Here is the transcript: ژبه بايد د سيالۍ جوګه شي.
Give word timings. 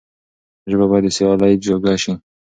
ژبه 0.69 0.85
بايد 0.91 1.05
د 1.11 1.15
سيالۍ 1.17 1.53
جوګه 1.65 1.93
شي. 2.01 2.13